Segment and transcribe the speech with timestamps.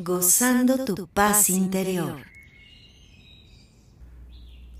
[0.00, 2.24] Gozando tu paz interior.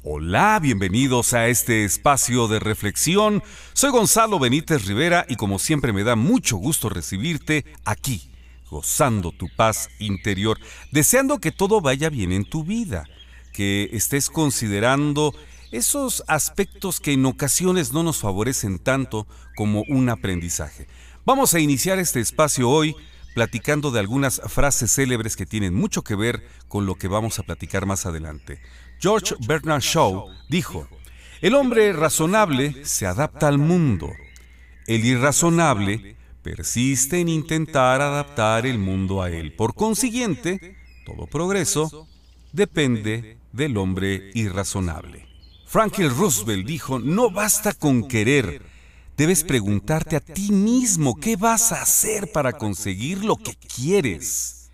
[0.04, 3.42] Hola, bienvenidos a este espacio de reflexión.
[3.72, 8.30] Soy Gonzalo Benítez Rivera y como siempre me da mucho gusto recibirte aquí,
[8.70, 10.60] gozando tu paz interior,
[10.92, 13.04] deseando que todo vaya bien en tu vida,
[13.52, 15.34] que estés considerando
[15.72, 20.86] esos aspectos que en ocasiones no nos favorecen tanto como un aprendizaje.
[21.24, 22.94] Vamos a iniciar este espacio hoy
[23.38, 27.44] platicando de algunas frases célebres que tienen mucho que ver con lo que vamos a
[27.44, 28.60] platicar más adelante.
[28.98, 30.88] George Bernard Shaw dijo,
[31.40, 34.10] el hombre razonable se adapta al mundo,
[34.88, 39.52] el irrazonable persiste en intentar adaptar el mundo a él.
[39.52, 40.76] Por consiguiente,
[41.06, 42.08] todo progreso
[42.52, 45.28] depende del hombre irrazonable.
[45.64, 48.62] Franklin Roosevelt dijo, no basta con querer,
[49.18, 54.70] debes preguntarte a ti mismo qué vas a hacer para conseguir lo que quieres.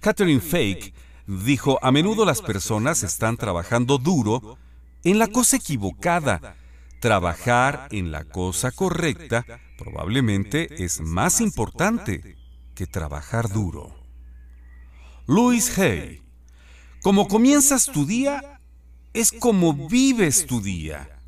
[0.00, 0.94] Catherine Fake
[1.26, 4.56] dijo, a menudo las personas están trabajando duro
[5.04, 6.56] en la cosa equivocada.
[7.00, 9.44] Trabajar en la cosa correcta
[9.76, 12.38] probablemente es más importante
[12.74, 13.94] que trabajar duro.
[15.26, 16.22] Louis Hay,
[17.02, 18.58] como comienzas tu día,
[19.12, 21.18] es como vives tu día.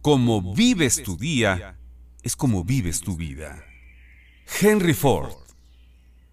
[0.00, 1.76] Como vives tu día
[2.22, 3.64] es como vives tu vida.
[4.60, 5.32] Henry Ford.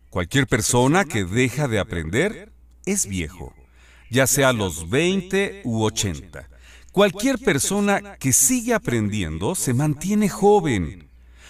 [0.09, 2.51] Cualquier persona que deja de aprender
[2.85, 3.53] es viejo,
[4.09, 6.49] ya sea a los 20 u 80.
[6.91, 11.09] Cualquier persona que sigue aprendiendo se mantiene joven.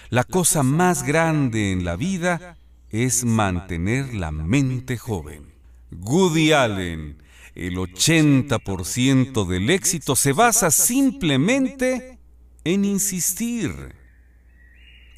[0.10, 2.58] La cosa más grande en la vida
[2.90, 5.54] es mantener la mente joven.
[5.92, 7.20] Woody Allen
[7.60, 12.18] el 80% del éxito se basa simplemente
[12.64, 13.99] en insistir.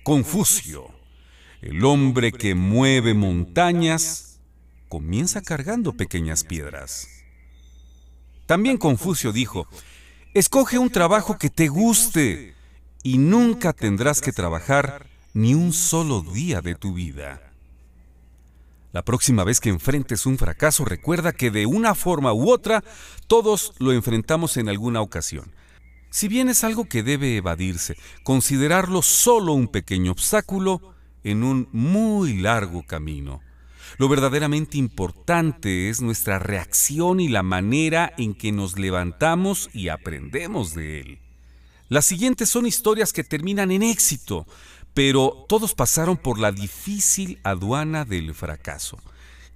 [0.03, 0.89] Confucio,
[1.61, 4.39] el hombre que mueve montañas,
[4.89, 7.07] comienza cargando pequeñas piedras.
[8.47, 9.67] También Confucio dijo,
[10.33, 12.55] escoge un trabajo que te guste
[13.03, 17.51] y nunca tendrás que trabajar ni un solo día de tu vida.
[18.93, 22.83] La próxima vez que enfrentes un fracaso, recuerda que de una forma u otra,
[23.27, 25.51] todos lo enfrentamos en alguna ocasión.
[26.11, 32.33] Si bien es algo que debe evadirse, considerarlo solo un pequeño obstáculo en un muy
[32.33, 33.39] largo camino.
[33.97, 40.75] Lo verdaderamente importante es nuestra reacción y la manera en que nos levantamos y aprendemos
[40.75, 41.19] de él.
[41.87, 44.45] Las siguientes son historias que terminan en éxito,
[44.93, 48.97] pero todos pasaron por la difícil aduana del fracaso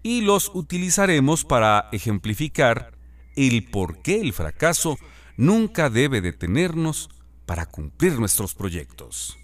[0.03, 2.93] y los utilizaremos para ejemplificar
[3.35, 4.97] el por qué el fracaso
[5.37, 7.09] nunca debe detenernos
[7.45, 9.37] para cumplir nuestros proyectos.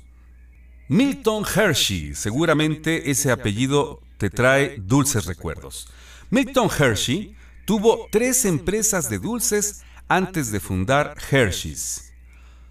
[0.87, 5.87] Milton Hershey, seguramente ese apellido te trae dulces recuerdos.
[6.29, 7.35] Milton Hershey
[7.65, 12.11] tuvo tres empresas de dulces antes de fundar Hershey's.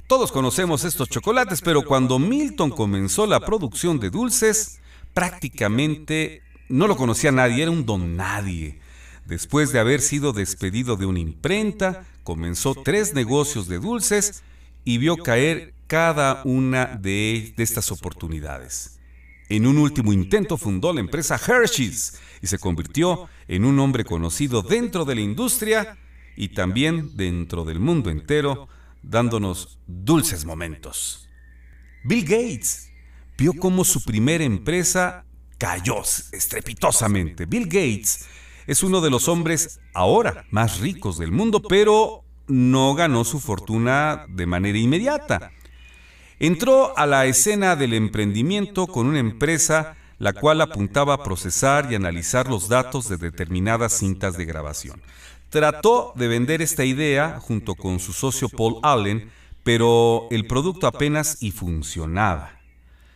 [0.06, 4.80] Todos conocemos estos chocolates, pero cuando Milton comenzó la producción de dulces,
[5.14, 8.80] prácticamente no lo conocía nadie, era un don nadie.
[9.24, 14.44] Después de haber sido despedido de una imprenta, comenzó tres negocios de dulces
[14.84, 19.00] y vio caer cada una de, estas oportunidades.
[19.48, 24.62] En un último intento fundó la empresa Hershey's y se convirtió en un hombre conocido
[24.62, 25.98] dentro de la industria
[26.36, 28.68] y también dentro del mundo entero
[29.02, 31.28] dándonos dulces momentos.
[32.04, 32.92] Bill Gates
[33.36, 35.24] vio cómo su primera empresa
[35.58, 37.46] cayó estrepitosamente.
[37.46, 38.28] Bill Gates
[38.70, 44.26] es uno de los hombres ahora más ricos del mundo, pero no ganó su fortuna
[44.28, 45.50] de manera inmediata.
[46.38, 51.96] Entró a la escena del emprendimiento con una empresa la cual apuntaba a procesar y
[51.96, 55.02] analizar los datos de determinadas cintas de grabación.
[55.48, 59.32] Trató de vender esta idea junto con su socio Paul Allen,
[59.64, 62.52] pero el producto apenas y funcionaba.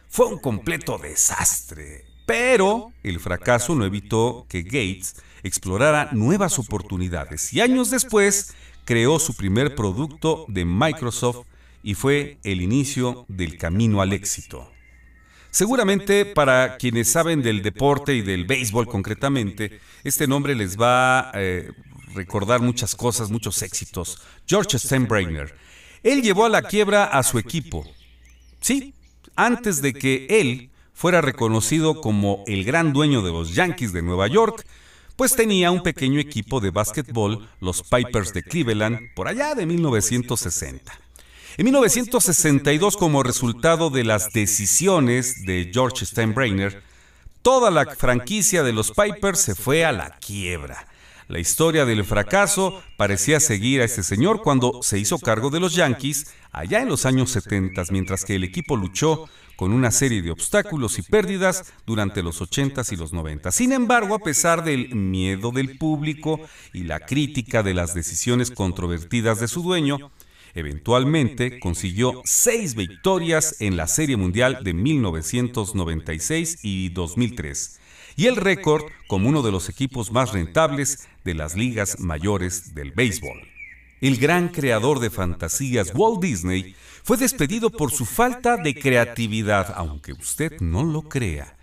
[0.09, 2.13] Fue un completo desastre.
[2.26, 8.54] Pero el fracaso no evitó que Gates explorara nuevas oportunidades y años después
[8.84, 11.46] creó su primer producto de Microsoft
[11.82, 14.70] y fue el inicio del camino al éxito.
[15.50, 21.32] Seguramente para quienes saben del deporte y del béisbol concretamente, este nombre les va a
[21.34, 21.70] eh,
[22.14, 24.20] recordar muchas cosas, muchos éxitos.
[24.46, 25.54] George Steinbrenner.
[26.02, 27.84] Él llevó a la quiebra a su equipo.
[28.60, 28.94] Sí,
[29.37, 34.29] antes de que él fuera reconocido como el gran dueño de los Yankees de Nueva
[34.29, 34.64] York,
[35.17, 40.99] pues tenía un pequeño equipo de básquetbol, los Pipers de Cleveland, por allá de 1960.
[41.56, 46.82] En 1962, como resultado de las decisiones de George Steinbrenner,
[47.43, 50.88] toda la franquicia de los Pipers se fue a la quiebra.
[51.29, 55.75] La historia del fracaso parecía seguir a este señor cuando se hizo cargo de los
[55.75, 60.30] Yankees allá en los años 70, mientras que el equipo luchó con una serie de
[60.30, 63.52] obstáculos y pérdidas durante los 80s y los 90.
[63.52, 66.40] Sin embargo, a pesar del miedo del público
[66.72, 70.10] y la crítica de las decisiones controvertidas de su dueño,
[70.54, 77.80] eventualmente consiguió seis victorias en la Serie Mundial de 1996 y 2003
[78.16, 82.92] y el récord como uno de los equipos más rentables de las ligas mayores del
[82.92, 83.48] béisbol.
[84.00, 86.74] El gran creador de fantasías Walt Disney
[87.04, 91.54] fue despedido por su falta de creatividad, aunque usted no lo crea.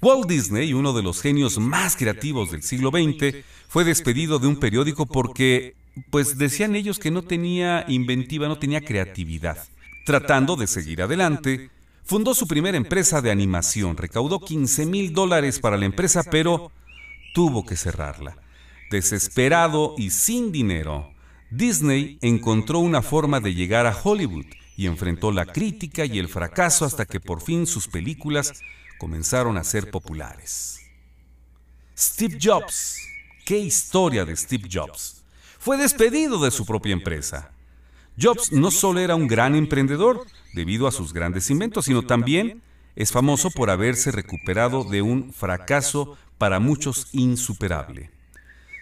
[0.00, 4.56] Walt Disney, uno de los genios más creativos del siglo XX, fue despedido de un
[4.56, 5.74] periódico porque,
[6.10, 9.58] pues decían ellos que no tenía inventiva, no tenía creatividad.
[10.06, 11.70] Tratando de seguir adelante,
[12.02, 16.72] fundó su primera empresa de animación, recaudó 15 mil dólares para la empresa, pero
[17.34, 18.38] tuvo que cerrarla.
[18.90, 21.10] Desesperado y sin dinero,
[21.50, 24.46] Disney encontró una forma de llegar a Hollywood
[24.76, 28.52] y enfrentó la crítica y el fracaso hasta que por fin sus películas
[28.98, 30.80] comenzaron a ser populares.
[31.96, 32.98] Steve Jobs.
[33.44, 35.22] ¿Qué historia de Steve Jobs?
[35.58, 37.52] Fue despedido de su propia empresa.
[38.20, 42.62] Jobs no solo era un gran emprendedor debido a sus grandes inventos, sino también
[42.96, 48.10] es famoso por haberse recuperado de un fracaso para muchos insuperable.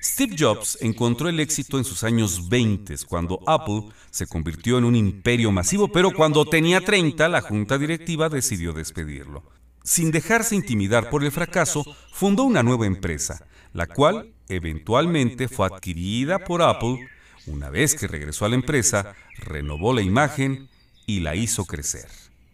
[0.05, 4.95] Steve Jobs encontró el éxito en sus años 20, cuando Apple se convirtió en un
[4.95, 9.43] imperio masivo, pero cuando tenía 30, la junta directiva decidió despedirlo.
[9.83, 16.39] Sin dejarse intimidar por el fracaso, fundó una nueva empresa, la cual eventualmente fue adquirida
[16.39, 17.09] por Apple.
[17.47, 20.69] Una vez que regresó a la empresa, renovó la imagen
[21.07, 22.09] y la hizo crecer.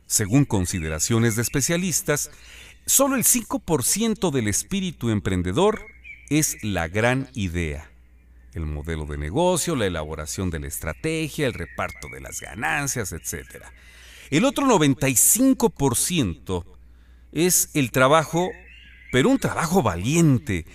[0.06, 2.30] Según consideraciones de especialistas,
[2.86, 5.84] solo el 5% del espíritu emprendedor
[6.30, 7.90] es la gran idea.
[8.54, 13.64] El modelo de negocio, la elaboración de la estrategia, el reparto de las ganancias, etc.
[14.30, 16.64] El otro 95%
[17.32, 18.48] es el trabajo,
[19.12, 20.66] pero un trabajo valiente,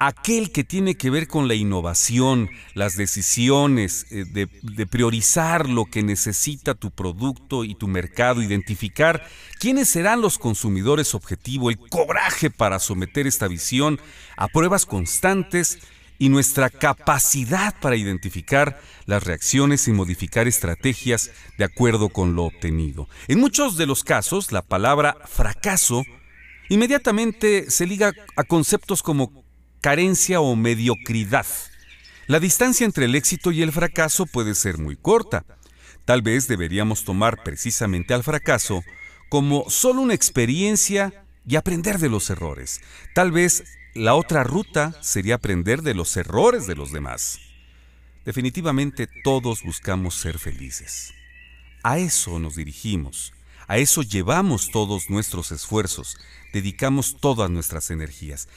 [0.00, 6.02] aquel que tiene que ver con la innovación, las decisiones, eh, de, priorizar lo que
[6.02, 9.22] necesita tu producto y tu mercado, identificar
[9.58, 14.00] quiénes serán los consumidores objetivo, el coraje para someter esta visión
[14.36, 15.78] a pruebas constantes
[16.18, 23.06] y nuestra capacidad para identificar las reacciones y modificar estrategias de acuerdo con lo obtenido.
[23.28, 26.04] En muchos de los casos, la palabra fracaso
[26.70, 29.39] inmediatamente se liga a conceptos como
[29.80, 31.46] carencia o mediocridad.
[32.26, 35.44] La distancia entre el éxito y el fracaso puede ser muy corta.
[36.04, 38.84] Tal vez deberíamos tomar precisamente al fracaso
[39.28, 42.80] como solo una experiencia y aprender de los errores.
[43.14, 47.40] Tal vez la otra ruta sería aprender de los errores de los demás.
[48.24, 51.12] Definitivamente todos buscamos ser felices.
[51.82, 53.32] A eso nos dirigimos,
[53.66, 56.18] a eso llevamos todos nuestros esfuerzos,
[56.52, 58.48] dedicamos todas nuestras energías.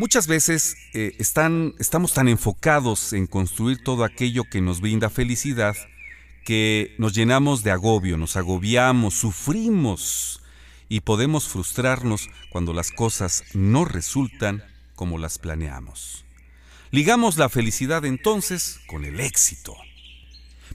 [0.00, 5.76] Muchas veces eh, estamos tan enfocados en construir todo aquello que nos brinda felicidad
[6.42, 10.40] que nos llenamos de agobio, nos agobiamos, sufrimos
[10.88, 14.64] y podemos frustrarnos cuando las cosas no resultan
[14.94, 16.24] como las planeamos.
[16.90, 19.76] Ligamos la felicidad entonces con el éxito.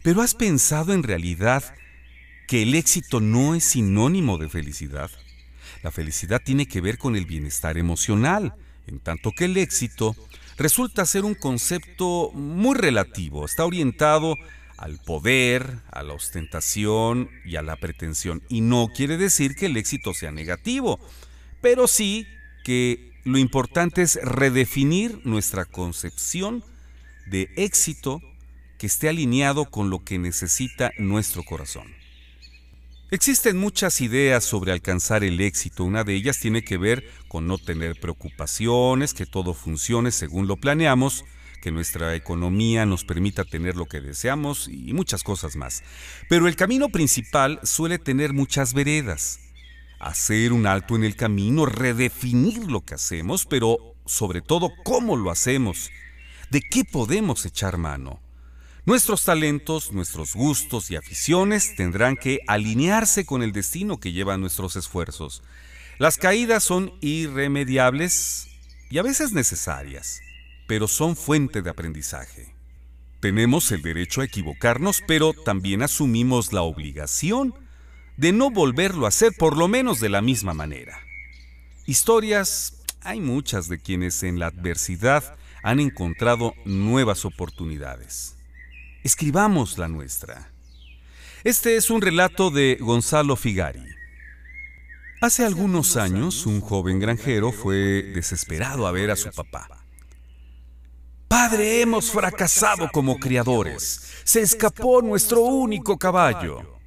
[0.04, 1.64] Pero ¿has pensado en realidad
[2.48, 5.10] que el éxito no es sinónimo de felicidad?
[5.82, 8.54] La felicidad tiene que ver con el bienestar emocional,
[8.88, 10.16] en tanto que el éxito
[10.58, 14.36] resulta ser un concepto muy relativo, está orientado
[14.78, 18.42] al poder, a la ostentación y a la pretensión.
[18.50, 21.00] Y no quiere decir que el éxito sea negativo,
[21.62, 22.28] pero sí
[22.64, 26.64] que lo importante es redefinir nuestra concepción
[27.26, 28.22] de éxito
[28.78, 31.95] que esté alineado con lo que necesita nuestro corazón.
[33.12, 35.84] Existen muchas ideas sobre alcanzar el éxito.
[35.84, 40.58] Una de ellas tiene que ver con no tener preocupaciones, que todo funcione según lo
[40.58, 41.24] planeamos,
[41.62, 45.84] que nuestra economía nos permita tener lo que deseamos y muchas cosas más.
[46.30, 49.40] Pero el camino principal suele tener muchas veredas.
[50.00, 55.30] Hacer un alto en el camino, redefinir lo que hacemos, pero sobre todo cómo lo
[55.30, 55.92] hacemos,
[56.50, 58.25] de qué podemos echar mano.
[58.86, 64.76] Nuestros talentos, nuestros gustos y aficiones tendrán que alinearse con el destino que llevan nuestros
[64.76, 65.42] esfuerzos.
[65.98, 68.48] Las caídas son irremediables
[68.92, 70.22] y a veces necesarias,
[70.68, 72.54] pero son fuente de aprendizaje.
[73.22, 77.56] Tenemos el derecho a equivocarnos, pero también asumimos la obligación
[78.18, 81.00] de no volverlo a hacer por lo menos de la misma manera.
[81.88, 88.36] Historias hay muchas de quienes en la adversidad han encontrado nuevas oportunidades.
[89.06, 90.50] Escribamos la nuestra.
[91.44, 93.86] Este es un relato de Gonzalo Figari.
[95.22, 99.68] Hace algunos años, un joven granjero fue desesperado a ver a su papá.
[101.28, 104.02] Padre, hemos fracasado como criadores.
[104.24, 106.80] Se escapó nuestro único caballo.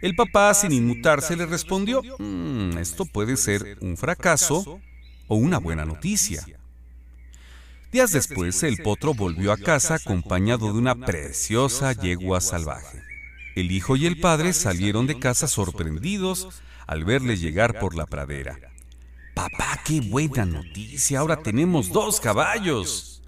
[0.00, 4.80] El papá, sin inmutarse, le respondió, "Mm, esto puede ser un fracaso
[5.28, 6.46] o una buena noticia.
[7.92, 13.02] Días después, el potro volvió a casa acompañado de una preciosa yegua salvaje.
[13.54, 18.58] El hijo y el padre salieron de casa sorprendidos al verle llegar por la pradera.
[19.34, 23.22] Papá, qué buena noticia, ahora tenemos dos caballos.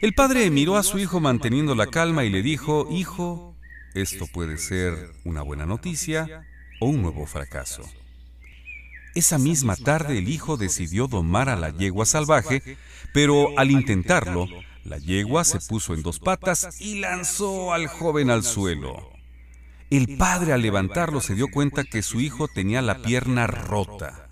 [0.00, 3.54] El padre miró a su hijo manteniendo la calma y le dijo, Hijo,
[3.92, 6.46] esto puede ser una buena noticia
[6.80, 7.82] o un nuevo fracaso.
[9.16, 12.76] Esa misma tarde el hijo decidió domar a la yegua salvaje,
[13.14, 14.46] pero al intentarlo,
[14.84, 19.10] la yegua se puso en dos patas y lanzó al joven al suelo.
[19.88, 24.28] El padre al levantarlo se dio cuenta que su hijo tenía la pierna rota.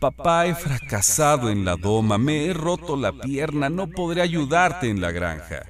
[0.00, 5.00] Papá, he fracasado en la doma, me he roto la pierna, no podré ayudarte en
[5.00, 5.62] la granja.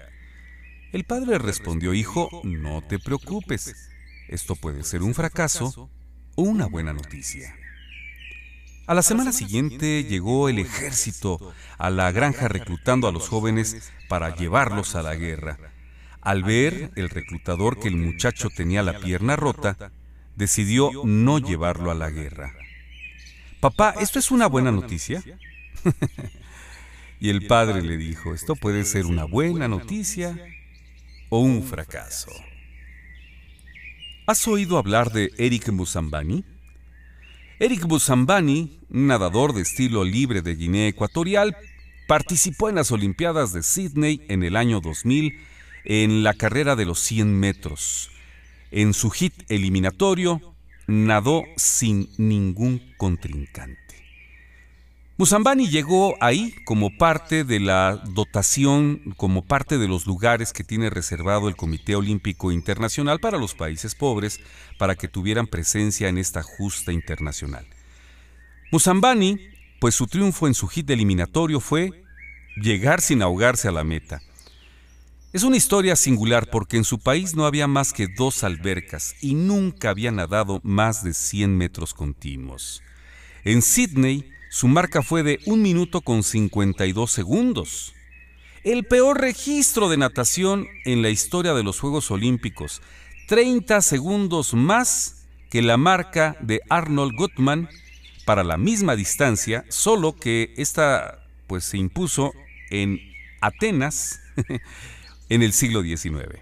[0.92, 3.90] El padre respondió, hijo, no te preocupes,
[4.28, 5.90] esto puede ser un fracaso
[6.36, 7.54] o una buena noticia.
[8.86, 14.36] A la semana siguiente llegó el ejército a la granja reclutando a los jóvenes para
[14.36, 15.58] llevarlos a la guerra.
[16.20, 19.90] Al ver el reclutador que el muchacho tenía la pierna rota,
[20.36, 22.52] decidió no llevarlo a la guerra.
[23.60, 25.24] Papá, ¿esto es una buena noticia?
[27.20, 30.38] y el padre le dijo, esto puede ser una buena noticia
[31.30, 32.30] o un fracaso.
[34.26, 36.44] ¿Has oído hablar de Eric Musambani?
[37.64, 41.56] Eric Busambani, nadador de estilo libre de Guinea Ecuatorial,
[42.06, 45.40] participó en las Olimpiadas de Sydney en el año 2000
[45.86, 48.10] en la carrera de los 100 metros.
[48.70, 50.42] En su hit eliminatorio,
[50.86, 53.83] nadó sin ningún contrincante.
[55.16, 60.90] Musambani llegó ahí como parte de la dotación, como parte de los lugares que tiene
[60.90, 64.40] reservado el Comité Olímpico Internacional para los países pobres,
[64.76, 67.64] para que tuvieran presencia en esta justa internacional.
[68.72, 69.38] Musambani,
[69.78, 71.92] pues su triunfo en su hit eliminatorio fue
[72.56, 74.20] llegar sin ahogarse a la meta.
[75.32, 79.34] Es una historia singular porque en su país no había más que dos albercas y
[79.34, 82.82] nunca había nadado más de 100 metros continuos.
[83.44, 87.92] En Sydney, su marca fue de 1 minuto con 52 segundos.
[88.62, 92.80] El peor registro de natación en la historia de los Juegos Olímpicos.
[93.26, 97.68] 30 segundos más que la marca de Arnold Gutmann
[98.26, 102.32] para la misma distancia, solo que esta pues se impuso
[102.70, 103.00] en
[103.40, 104.20] Atenas
[105.30, 106.38] en el siglo XIX.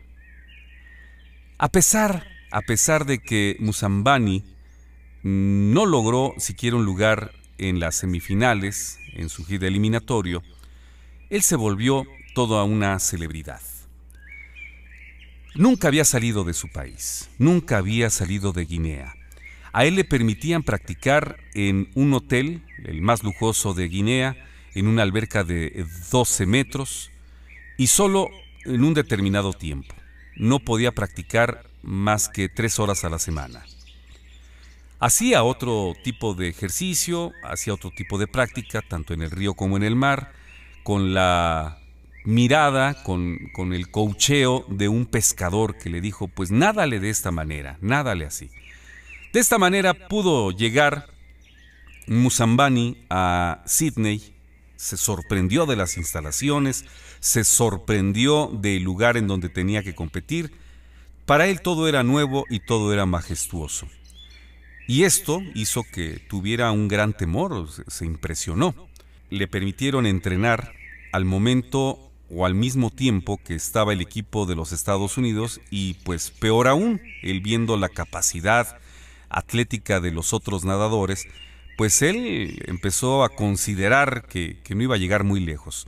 [1.56, 4.44] A pesar, a pesar de que Musambani
[5.22, 7.32] no logró siquiera un lugar
[7.68, 10.42] en las semifinales, en su gira eliminatorio,
[11.30, 13.60] él se volvió toda una celebridad.
[15.54, 19.14] Nunca había salido de su país, nunca había salido de Guinea.
[19.72, 24.36] A él le permitían practicar en un hotel, el más lujoso de Guinea,
[24.74, 27.10] en una alberca de 12 metros
[27.76, 28.28] y solo
[28.64, 29.94] en un determinado tiempo.
[30.36, 33.64] No podía practicar más que tres horas a la semana.
[35.02, 39.76] Hacía otro tipo de ejercicio, hacía otro tipo de práctica, tanto en el río como
[39.76, 40.30] en el mar,
[40.84, 41.80] con la
[42.24, 47.78] mirada, con, el cocheo de un pescador que le dijo, pues nádale de esta manera,
[47.80, 48.48] nádale así.
[49.32, 51.08] De esta manera pudo llegar
[52.06, 54.32] Musambani a Sydney,
[54.76, 56.84] se sorprendió de las instalaciones,
[57.18, 60.52] se sorprendió del lugar en donde tenía que competir.
[61.26, 63.88] Para él todo era nuevo y todo era majestuoso.
[64.86, 68.74] Y esto hizo que tuviera un gran temor, se impresionó.
[69.30, 70.72] Le permitieron entrenar
[71.12, 75.94] al momento o al mismo tiempo que estaba el equipo de los Estados Unidos y
[76.04, 78.78] pues peor aún, él viendo la capacidad
[79.28, 81.26] atlética de los otros nadadores,
[81.76, 85.86] pues él empezó a considerar que, no iba a llegar muy lejos.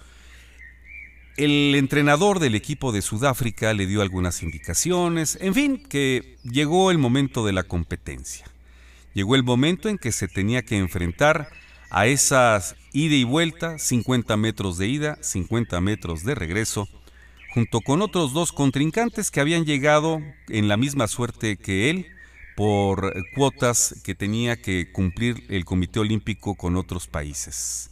[1.37, 6.99] El entrenador del equipo de Sudáfrica le dio algunas indicaciones, en fin, que llegó el
[6.99, 8.47] momento de la competencia.
[9.15, 11.49] Llegó el momento en que se tenía que enfrentar
[11.89, 16.89] a esas ida y vuelta, 50 metros de ida, 50 metros de regreso,
[17.55, 22.07] junto con otros dos contrincantes que habían llegado en la misma suerte que él
[22.57, 27.91] por cuotas que tenía que cumplir el Comité Olímpico con otros países.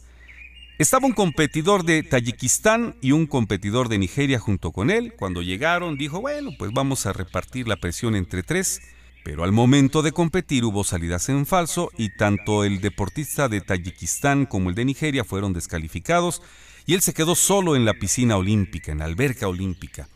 [0.79, 5.13] Estaba un competidor de Tayikistán y un competidor de Nigeria junto con él.
[5.17, 8.81] Cuando llegaron dijo, bueno, pues vamos a repartir la presión entre tres.
[9.23, 14.45] Pero al momento de competir hubo salidas en falso y tanto el deportista de Tayikistán
[14.45, 16.41] como el de Nigeria fueron descalificados
[16.85, 20.09] y él se quedó solo en la piscina olímpica, en la alberca olímpica.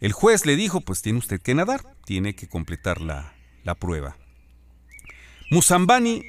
[0.00, 3.32] El juez le dijo, pues tiene usted que nadar, tiene que completar la,
[3.64, 4.16] la prueba.
[5.50, 6.22] Musambani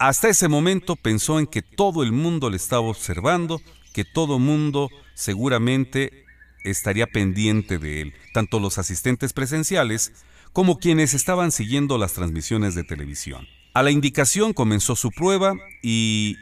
[0.00, 3.60] hasta ese momento pensó en que todo el mundo le estaba observando,
[3.92, 6.24] que todo el mundo seguramente
[6.64, 10.12] estaría pendiente de él, tanto los asistentes presenciales
[10.52, 13.46] como quienes estaban siguiendo las transmisiones de televisión.
[13.74, 16.36] A la indicación comenzó su prueba y,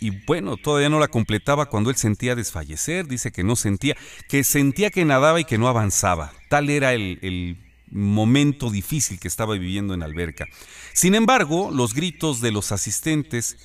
[0.00, 3.96] y bueno, todavía no la completaba cuando él sentía desfallecer, dice que no sentía,
[4.28, 6.32] que sentía que nadaba y que no avanzaba.
[6.48, 7.58] Tal era el, el
[7.90, 10.46] momento difícil que estaba viviendo en Alberca.
[10.92, 13.56] Sin embargo, los gritos de los asistentes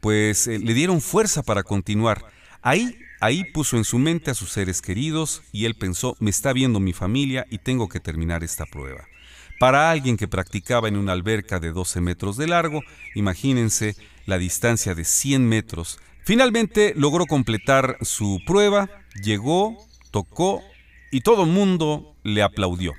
[0.00, 2.24] pues eh, le dieron fuerza para continuar.
[2.62, 6.52] Ahí, ahí puso en su mente a sus seres queridos y él pensó, me está
[6.52, 9.06] viendo mi familia y tengo que terminar esta prueba.
[9.60, 12.82] Para alguien que practicaba en una alberca de 12 metros de largo,
[13.14, 16.00] imagínense la distancia de 100 metros.
[16.24, 18.88] Finalmente logró completar su prueba,
[19.22, 19.76] llegó,
[20.12, 20.62] tocó
[21.12, 22.94] y todo el mundo le aplaudió.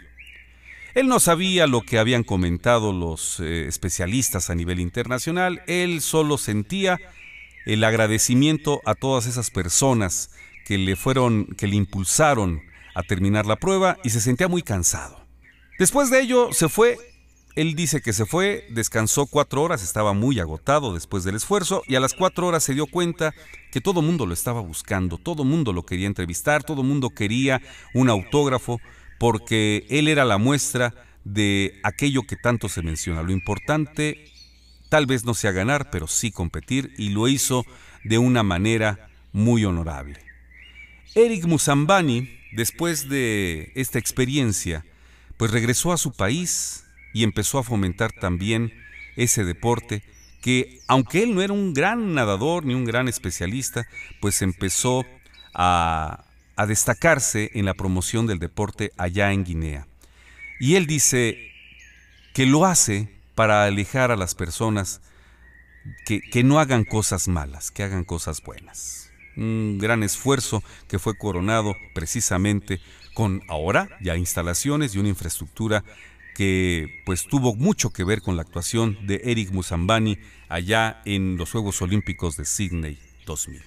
[0.94, 6.38] Él no sabía lo que habían comentado los eh, especialistas a nivel internacional, él solo
[6.38, 7.00] sentía
[7.66, 10.30] el agradecimiento a todas esas personas
[10.68, 12.62] que le fueron, que le impulsaron
[12.94, 15.21] a terminar la prueba y se sentía muy cansado.
[15.82, 16.96] Después de ello se fue,
[17.56, 21.96] él dice que se fue, descansó cuatro horas, estaba muy agotado después del esfuerzo y
[21.96, 23.34] a las cuatro horas se dio cuenta
[23.72, 27.64] que todo mundo lo estaba buscando, todo mundo lo quería entrevistar, todo mundo quería
[27.96, 28.80] un autógrafo,
[29.18, 33.24] porque él era la muestra de aquello que tanto se menciona.
[33.24, 34.32] Lo importante
[34.90, 37.66] tal vez no sea ganar, pero sí competir, y lo hizo
[38.04, 40.20] de una manera muy honorable.
[41.16, 44.86] Eric Musambani, después de esta experiencia,
[45.42, 48.72] pues regresó a su país y empezó a fomentar también
[49.16, 50.04] ese deporte
[50.40, 53.88] que, aunque él no era un gran nadador ni un gran especialista,
[54.20, 55.04] pues empezó
[55.56, 56.24] a
[56.68, 59.88] destacarse en la promoción del deporte allá en Guinea.
[60.60, 61.40] Y él dice
[62.36, 65.02] que lo hace para alejar a las personas
[66.06, 69.10] que, que, no hagan cosas malas, que hagan cosas buenas.
[69.36, 72.80] Un gran esfuerzo que fue coronado precisamente
[73.14, 75.84] con ahora ya instalaciones y una infraestructura
[76.36, 80.18] que pues tuvo mucho que ver con la actuación de Eric Musambani
[80.50, 83.62] allá en los Juegos Olímpicos de Sydney 2000.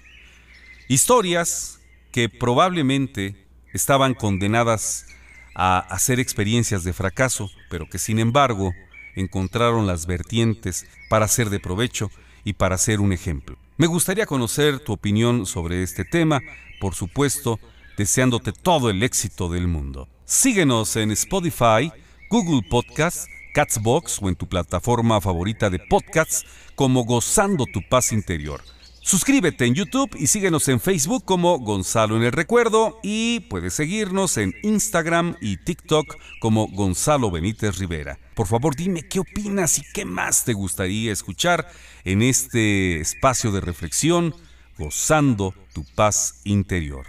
[0.88, 1.80] Historias
[2.11, 5.07] que probablemente estaban condenadas
[5.54, 8.72] a hacer experiencias de fracaso, pero que sin embargo
[9.14, 12.11] encontraron las vertientes para ser de provecho
[12.44, 13.57] y para ser un ejemplo.
[13.76, 16.40] Me gustaría conocer tu opinión sobre este tema,
[16.80, 17.59] por supuesto,
[17.96, 20.09] deseándote todo el éxito del mundo.
[20.24, 21.92] Síguenos en Spotify,
[22.30, 28.61] Google Podcasts, Catsbox o en tu plataforma favorita de podcasts como Gozando tu paz interior.
[29.00, 34.38] Suscríbete en YouTube y síguenos en Facebook como Gonzalo en el Recuerdo y puedes seguirnos
[34.38, 38.18] en Instagram y TikTok como Gonzalo Benítez Rivera.
[38.35, 41.70] Por favor dime qué opinas y qué más te gustaría escuchar
[42.04, 44.35] en este espacio de reflexión,
[44.78, 47.04] gozando tu paz interior.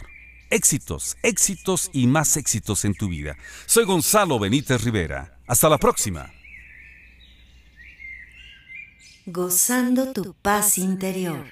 [0.49, 3.35] Éxitos, éxitos y más éxitos en tu vida.
[3.65, 5.39] Soy Gonzalo Benítez Rivera.
[5.47, 6.31] Hasta la próxima.
[9.25, 11.45] Gozando tu paz interior.